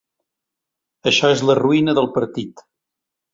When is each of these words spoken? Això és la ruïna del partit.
Això 1.11 1.29
és 1.35 1.43
la 1.49 1.57
ruïna 1.59 1.95
del 2.01 2.09
partit. 2.17 2.65